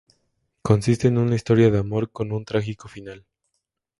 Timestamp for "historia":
1.35-1.69